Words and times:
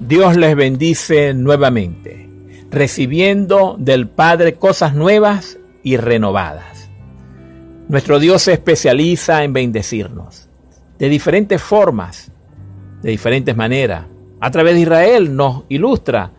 Dios 0.00 0.36
les 0.36 0.56
bendice 0.56 1.34
nuevamente, 1.34 2.28
recibiendo 2.70 3.76
del 3.78 4.08
Padre 4.08 4.54
cosas 4.54 4.94
nuevas 4.94 5.58
y 5.84 5.96
renovadas. 5.96 6.90
Nuestro 7.88 8.18
Dios 8.18 8.42
se 8.42 8.54
especializa 8.54 9.44
en 9.44 9.52
bendecirnos 9.52 10.48
de 10.98 11.08
diferentes 11.08 11.62
formas, 11.62 12.32
de 13.02 13.10
diferentes 13.10 13.56
maneras. 13.56 14.06
A 14.40 14.50
través 14.50 14.74
de 14.74 14.80
Israel 14.80 15.36
nos 15.36 15.64
ilustra 15.68 16.32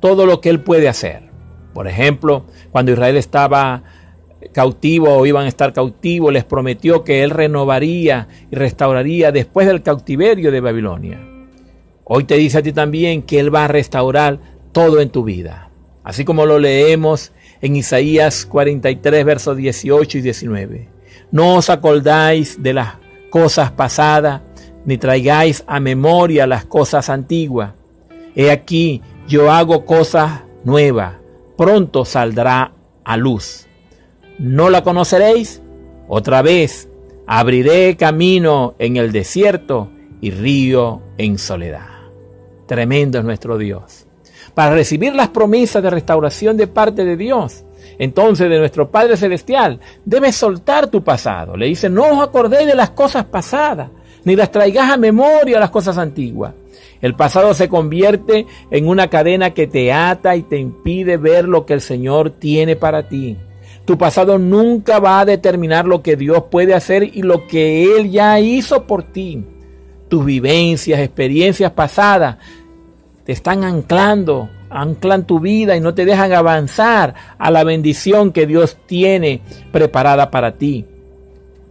todo 0.00 0.24
lo 0.24 0.40
que 0.40 0.48
Él 0.48 0.60
puede 0.60 0.88
hacer. 0.88 1.30
Por 1.74 1.88
ejemplo, 1.88 2.46
cuando 2.70 2.92
Israel 2.92 3.16
estaba 3.18 3.82
cautivo 4.52 5.14
o 5.16 5.26
iban 5.26 5.44
a 5.44 5.48
estar 5.48 5.72
cautivos, 5.72 6.32
les 6.32 6.44
prometió 6.44 7.04
que 7.04 7.22
Él 7.22 7.30
renovaría 7.30 8.28
y 8.50 8.56
restauraría 8.56 9.32
después 9.32 9.66
del 9.66 9.82
cautiverio 9.82 10.50
de 10.50 10.60
Babilonia. 10.60 11.31
Hoy 12.14 12.24
te 12.24 12.34
dice 12.34 12.58
a 12.58 12.62
ti 12.62 12.74
también 12.74 13.22
que 13.22 13.40
Él 13.40 13.54
va 13.54 13.64
a 13.64 13.68
restaurar 13.68 14.38
todo 14.72 15.00
en 15.00 15.08
tu 15.08 15.24
vida. 15.24 15.70
Así 16.04 16.26
como 16.26 16.44
lo 16.44 16.58
leemos 16.58 17.32
en 17.62 17.74
Isaías 17.74 18.44
43, 18.44 19.24
versos 19.24 19.56
18 19.56 20.18
y 20.18 20.20
19. 20.20 20.88
No 21.30 21.54
os 21.54 21.70
acordáis 21.70 22.62
de 22.62 22.74
las 22.74 22.96
cosas 23.30 23.70
pasadas, 23.70 24.42
ni 24.84 24.98
traigáis 24.98 25.64
a 25.66 25.80
memoria 25.80 26.46
las 26.46 26.66
cosas 26.66 27.08
antiguas. 27.08 27.72
He 28.36 28.50
aquí, 28.50 29.00
yo 29.26 29.50
hago 29.50 29.86
cosas 29.86 30.42
nuevas, 30.64 31.14
pronto 31.56 32.04
saldrá 32.04 32.74
a 33.04 33.16
luz. 33.16 33.68
¿No 34.38 34.68
la 34.68 34.82
conoceréis? 34.82 35.62
Otra 36.08 36.42
vez, 36.42 36.90
abriré 37.26 37.96
camino 37.96 38.74
en 38.78 38.98
el 38.98 39.12
desierto 39.12 39.88
y 40.20 40.30
río 40.30 41.00
en 41.16 41.38
soledad. 41.38 41.91
Tremendo 42.66 43.18
es 43.18 43.24
nuestro 43.24 43.58
Dios. 43.58 44.06
Para 44.54 44.74
recibir 44.74 45.14
las 45.14 45.28
promesas 45.28 45.82
de 45.82 45.90
restauración 45.90 46.56
de 46.56 46.66
parte 46.66 47.04
de 47.04 47.16
Dios, 47.16 47.64
entonces 47.98 48.48
de 48.48 48.58
nuestro 48.58 48.90
Padre 48.90 49.16
Celestial, 49.16 49.80
debes 50.04 50.36
soltar 50.36 50.88
tu 50.88 51.02
pasado. 51.02 51.56
Le 51.56 51.66
dice, 51.66 51.88
no 51.88 52.04
os 52.04 52.22
acordéis 52.22 52.66
de 52.66 52.74
las 52.74 52.90
cosas 52.90 53.24
pasadas, 53.24 53.90
ni 54.24 54.36
las 54.36 54.50
traigas 54.50 54.90
a 54.90 54.96
memoria 54.96 55.60
las 55.60 55.70
cosas 55.70 55.98
antiguas. 55.98 56.54
El 57.00 57.14
pasado 57.14 57.52
se 57.52 57.68
convierte 57.68 58.46
en 58.70 58.88
una 58.88 59.08
cadena 59.08 59.50
que 59.50 59.66
te 59.66 59.92
ata 59.92 60.36
y 60.36 60.42
te 60.42 60.58
impide 60.58 61.16
ver 61.16 61.48
lo 61.48 61.66
que 61.66 61.74
el 61.74 61.80
Señor 61.80 62.30
tiene 62.30 62.76
para 62.76 63.08
ti. 63.08 63.36
Tu 63.84 63.98
pasado 63.98 64.38
nunca 64.38 65.00
va 65.00 65.18
a 65.18 65.24
determinar 65.24 65.86
lo 65.86 66.02
que 66.02 66.14
Dios 66.14 66.44
puede 66.50 66.74
hacer 66.74 67.02
y 67.02 67.22
lo 67.22 67.48
que 67.48 67.96
Él 67.96 68.12
ya 68.12 68.38
hizo 68.38 68.86
por 68.86 69.02
ti. 69.02 69.44
Tus 70.12 70.26
vivencias, 70.26 71.00
experiencias 71.00 71.72
pasadas 71.72 72.36
te 73.24 73.32
están 73.32 73.64
anclando, 73.64 74.50
anclan 74.68 75.26
tu 75.26 75.40
vida 75.40 75.74
y 75.74 75.80
no 75.80 75.94
te 75.94 76.04
dejan 76.04 76.34
avanzar 76.34 77.14
a 77.38 77.50
la 77.50 77.64
bendición 77.64 78.30
que 78.30 78.46
Dios 78.46 78.76
tiene 78.84 79.40
preparada 79.72 80.30
para 80.30 80.58
ti. 80.58 80.84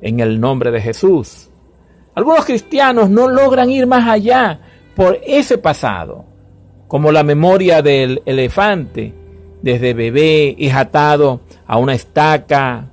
En 0.00 0.20
el 0.20 0.40
nombre 0.40 0.70
de 0.70 0.80
Jesús. 0.80 1.50
Algunos 2.14 2.46
cristianos 2.46 3.10
no 3.10 3.28
logran 3.28 3.68
ir 3.68 3.86
más 3.86 4.08
allá 4.08 4.60
por 4.96 5.20
ese 5.26 5.58
pasado, 5.58 6.24
como 6.88 7.12
la 7.12 7.24
memoria 7.24 7.82
del 7.82 8.22
elefante. 8.24 9.12
Desde 9.60 9.92
bebé 9.92 10.56
es 10.58 10.74
atado 10.74 11.42
a 11.66 11.76
una 11.76 11.92
estaca 11.92 12.88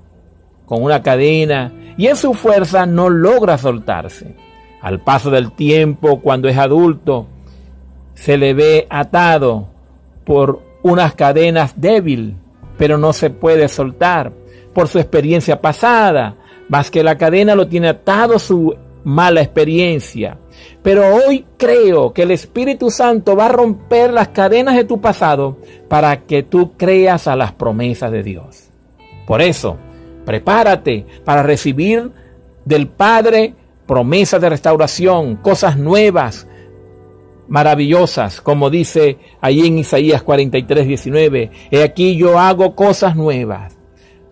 con 0.65 0.83
una 0.83 1.01
cadena 1.01 1.93
y 1.97 2.07
en 2.07 2.17
su 2.17 2.33
fuerza 2.33 2.85
no 2.85 3.07
logra 3.07 3.57
soltarse. 3.57 4.48
Al 4.81 5.01
paso 5.01 5.29
del 5.29 5.51
tiempo, 5.51 6.21
cuando 6.21 6.47
es 6.47 6.57
adulto, 6.57 7.27
se 8.13 8.37
le 8.37 8.53
ve 8.53 8.87
atado 8.89 9.67
por 10.23 10.61
unas 10.83 11.15
cadenas 11.15 11.79
débil, 11.79 12.35
pero 12.77 12.97
no 12.97 13.13
se 13.13 13.29
puede 13.29 13.67
soltar 13.67 14.31
por 14.73 14.87
su 14.87 14.99
experiencia 14.99 15.59
pasada, 15.59 16.35
más 16.69 16.91
que 16.91 17.03
la 17.03 17.17
cadena 17.17 17.55
lo 17.55 17.67
tiene 17.67 17.89
atado 17.89 18.39
su 18.39 18.75
mala 19.03 19.41
experiencia. 19.41 20.37
Pero 20.81 21.15
hoy 21.15 21.45
creo 21.57 22.13
que 22.13 22.23
el 22.23 22.31
Espíritu 22.31 22.89
Santo 22.89 23.35
va 23.35 23.47
a 23.47 23.51
romper 23.51 24.13
las 24.13 24.29
cadenas 24.29 24.75
de 24.75 24.85
tu 24.85 25.01
pasado 25.01 25.57
para 25.87 26.21
que 26.21 26.43
tú 26.43 26.73
creas 26.77 27.27
a 27.27 27.35
las 27.35 27.51
promesas 27.51 28.11
de 28.11 28.23
Dios. 28.23 28.69
Por 29.25 29.41
eso, 29.41 29.77
prepárate 30.25 31.05
para 31.25 31.43
recibir 31.43 32.11
del 32.65 32.87
Padre 32.87 33.55
promesas 33.89 34.39
de 34.39 34.49
restauración, 34.49 35.37
cosas 35.37 35.75
nuevas, 35.75 36.47
maravillosas, 37.47 38.39
como 38.39 38.69
dice 38.69 39.17
ahí 39.41 39.65
en 39.65 39.79
Isaías 39.79 40.21
43, 40.21 40.85
19. 40.85 41.49
He 41.71 41.81
aquí 41.81 42.15
yo 42.15 42.37
hago 42.37 42.75
cosas 42.75 43.15
nuevas. 43.15 43.75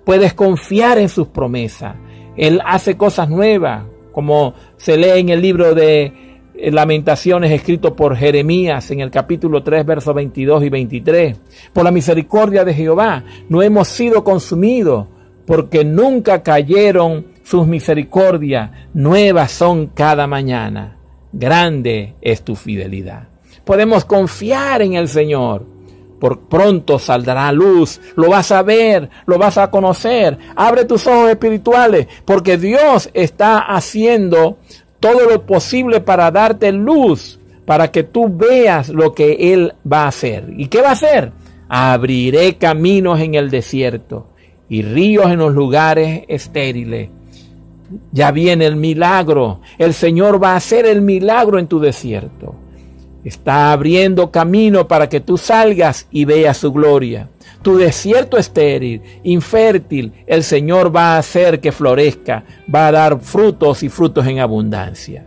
Puedes 0.05 0.35
confiar 0.35 0.99
en 0.99 1.09
sus 1.09 1.29
promesas. 1.29 1.95
Él 2.35 2.61
hace 2.67 2.97
cosas 2.97 3.29
nuevas 3.29 3.85
como 4.11 4.53
se 4.75 4.95
lee 4.95 5.21
en 5.21 5.29
el 5.29 5.41
libro 5.41 5.73
de 5.73 6.13
eh, 6.53 6.71
Lamentaciones 6.71 7.51
escrito 7.51 7.95
por 7.95 8.15
Jeremías 8.15 8.91
en 8.91 8.99
el 8.99 9.09
capítulo 9.09 9.63
3, 9.63 9.83
versos 9.87 10.13
22 10.13 10.65
y 10.65 10.69
23. 10.69 11.37
Por 11.73 11.83
la 11.83 11.89
misericordia 11.89 12.63
de 12.63 12.75
Jehová 12.75 13.23
no 13.49 13.63
hemos 13.63 13.87
sido 13.87 14.23
consumidos, 14.23 15.07
porque 15.47 15.83
nunca 15.83 16.43
cayeron 16.43 17.36
sus 17.47 17.65
misericordias, 17.65 18.71
nuevas 18.93 19.53
son 19.53 19.87
cada 19.87 20.27
mañana. 20.27 20.97
Grande 21.31 22.15
es 22.19 22.41
tu 22.41 22.55
fidelidad. 22.55 23.29
Podemos 23.63 24.03
confiar 24.03 24.81
en 24.81 24.95
el 24.95 25.07
Señor 25.07 25.65
por 26.19 26.41
pronto 26.49 26.99
saldrá 26.99 27.49
luz, 27.53 28.01
lo 28.15 28.29
vas 28.29 28.51
a 28.51 28.63
ver, 28.63 29.09
lo 29.25 29.37
vas 29.37 29.57
a 29.57 29.71
conocer. 29.71 30.37
Abre 30.57 30.83
tus 30.83 31.07
ojos 31.07 31.29
espirituales, 31.29 32.07
porque 32.25 32.57
Dios 32.57 33.09
está 33.13 33.59
haciendo 33.59 34.57
todo 34.99 35.29
lo 35.29 35.45
posible 35.45 36.01
para 36.01 36.31
darte 36.31 36.71
luz, 36.73 37.39
para 37.65 37.91
que 37.91 38.03
tú 38.03 38.27
veas 38.27 38.89
lo 38.89 39.13
que 39.13 39.53
Él 39.53 39.73
va 39.89 40.03
a 40.03 40.07
hacer. 40.09 40.51
¿Y 40.57 40.67
qué 40.67 40.81
va 40.81 40.89
a 40.89 40.93
hacer? 40.93 41.31
Abriré 41.69 42.57
caminos 42.57 43.21
en 43.21 43.35
el 43.35 43.49
desierto 43.49 44.31
y 44.67 44.81
ríos 44.81 45.27
en 45.31 45.39
los 45.39 45.53
lugares 45.53 46.23
estériles. 46.27 47.09
Ya 48.11 48.31
viene 48.31 48.65
el 48.65 48.75
milagro. 48.75 49.61
El 49.77 49.93
Señor 49.93 50.41
va 50.43 50.53
a 50.53 50.57
hacer 50.57 50.85
el 50.85 51.01
milagro 51.01 51.59
en 51.59 51.67
tu 51.67 51.79
desierto. 51.79 52.55
Está 53.23 53.71
abriendo 53.71 54.31
camino 54.31 54.87
para 54.87 55.09
que 55.09 55.19
tú 55.19 55.37
salgas 55.37 56.07
y 56.11 56.25
veas 56.25 56.57
su 56.57 56.71
gloria. 56.71 57.29
Tu 57.61 57.77
desierto 57.77 58.37
estéril, 58.37 59.01
infértil, 59.23 60.13
el 60.25 60.43
Señor 60.43 60.95
va 60.95 61.15
a 61.15 61.17
hacer 61.17 61.59
que 61.59 61.71
florezca, 61.71 62.45
va 62.73 62.87
a 62.87 62.91
dar 62.91 63.19
frutos 63.19 63.83
y 63.83 63.89
frutos 63.89 64.25
en 64.27 64.39
abundancia. 64.39 65.25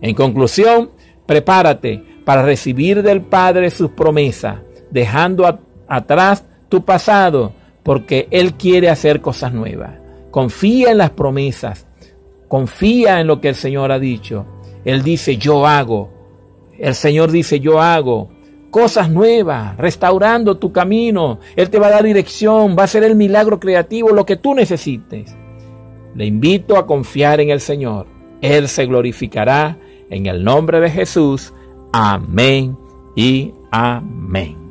En 0.00 0.14
conclusión, 0.14 0.90
prepárate 1.26 2.02
para 2.24 2.42
recibir 2.42 3.02
del 3.02 3.20
Padre 3.22 3.70
sus 3.70 3.90
promesas, 3.90 4.60
dejando 4.90 5.60
atrás 5.86 6.44
tu 6.68 6.84
pasado, 6.84 7.52
porque 7.82 8.28
Él 8.30 8.54
quiere 8.54 8.88
hacer 8.88 9.20
cosas 9.20 9.52
nuevas. 9.52 9.92
Confía 10.30 10.90
en 10.90 10.98
las 10.98 11.10
promesas, 11.10 11.86
confía 12.48 13.20
en 13.20 13.26
lo 13.26 13.40
que 13.40 13.48
el 13.48 13.54
Señor 13.54 13.92
ha 13.92 13.98
dicho. 13.98 14.46
Él 14.84 15.02
dice, 15.02 15.36
yo 15.36 15.66
hago, 15.66 16.10
el 16.78 16.94
Señor 16.94 17.30
dice, 17.30 17.60
yo 17.60 17.80
hago 17.80 18.30
cosas 18.74 19.08
nuevas, 19.08 19.76
restaurando 19.76 20.58
tu 20.58 20.72
camino. 20.72 21.38
Él 21.54 21.70
te 21.70 21.78
va 21.78 21.86
a 21.86 21.90
dar 21.90 22.02
dirección, 22.02 22.74
va 22.76 22.82
a 22.82 22.88
ser 22.88 23.04
el 23.04 23.14
milagro 23.14 23.60
creativo, 23.60 24.10
lo 24.10 24.26
que 24.26 24.34
tú 24.34 24.52
necesites. 24.52 25.36
Le 26.16 26.26
invito 26.26 26.76
a 26.76 26.84
confiar 26.84 27.40
en 27.40 27.50
el 27.50 27.60
Señor. 27.60 28.08
Él 28.40 28.66
se 28.66 28.86
glorificará 28.86 29.78
en 30.10 30.26
el 30.26 30.42
nombre 30.42 30.80
de 30.80 30.90
Jesús. 30.90 31.52
Amén 31.92 32.76
y 33.14 33.54
amén. 33.70 34.63